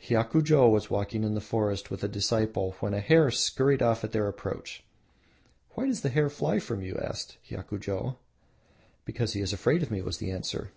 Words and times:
Hiakujo 0.00 0.70
was 0.70 0.90
walking 0.90 1.24
in 1.24 1.34
the 1.34 1.40
forest 1.40 1.90
with 1.90 2.04
a 2.04 2.08
disciple 2.08 2.76
when 2.78 2.94
a 2.94 3.00
hare 3.00 3.32
scurried 3.32 3.82
off 3.82 4.04
at 4.04 4.12
their 4.12 4.28
approach. 4.28 4.84
"Why 5.70 5.86
does 5.88 6.02
the 6.02 6.08
hare 6.08 6.30
fly 6.30 6.60
from 6.60 6.82
you?" 6.82 6.96
asked 7.02 7.36
Hiakujo. 7.50 8.16
"Because 9.04 9.32
he 9.32 9.40
is 9.40 9.52
afraid 9.52 9.82
of 9.82 9.90
me," 9.90 10.00
was 10.00 10.18
the 10.18 10.30
answer. 10.30 10.70